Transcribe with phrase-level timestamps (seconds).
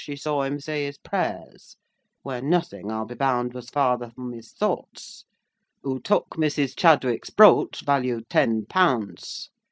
[0.03, 1.77] she saw him say his prayers,
[2.23, 5.25] when nothing, I'll be bound, was farther from his thoughts;
[5.83, 6.75] who took Mrs.
[6.75, 9.51] Chadwick's brooch, value ten pounds.